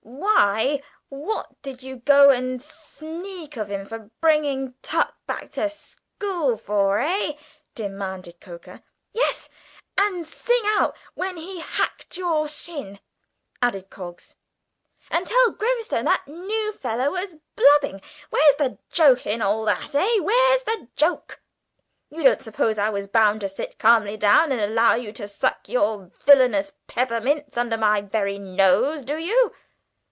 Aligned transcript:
"Why, 0.03 0.81
what 1.09 1.61
did 1.61 1.83
you 1.83 1.97
go 1.97 2.29
and 2.29 2.61
sneak 2.61 3.57
of 3.57 3.69
him 3.69 3.85
for 3.85 4.09
bringing 4.21 4.75
tuck 4.81 5.15
back 5.25 5.49
to 5.51 5.67
school 5.69 6.57
for, 6.57 6.99
eh?" 6.99 7.33
demanded 7.75 8.39
Coker. 8.39 8.81
"Yes, 9.13 9.49
and 9.97 10.27
sing 10.27 10.61
out 10.65 10.95
when 11.15 11.37
he 11.37 11.59
hacked 11.59 12.17
your 12.17 12.47
shin?" 12.47 12.99
added 13.61 13.89
Coggs; 13.89 14.35
"and 15.09 15.25
tell 15.25 15.51
Grimstone 15.51 16.05
that 16.05 16.27
new 16.27 16.73
fellow 16.73 17.11
was 17.11 17.37
blubbing? 17.55 18.01
Where's 18.29 18.55
the 18.55 18.77
joke 18.91 19.25
in 19.25 19.41
all 19.41 19.65
that, 19.65 19.95
eh? 19.95 20.19
Where's 20.19 20.63
the 20.63 20.87
joke?" 20.95 21.41
"You 22.09 22.23
don't 22.23 22.41
suppose 22.41 22.77
I 22.77 22.89
was 22.89 23.07
bound 23.07 23.41
to 23.41 23.49
sit 23.49 23.79
calmly 23.79 24.17
down 24.17 24.51
and 24.51 24.61
allow 24.61 24.95
you 24.95 25.11
to 25.13 25.27
suck 25.27 25.67
your 25.69 26.11
villainous 26.25 26.71
peppermints 26.87 27.57
under 27.57 27.77
my 27.77 28.01
very 28.01 28.39
nose, 28.39 29.03
do 29.03 29.17
you?" 29.17 29.53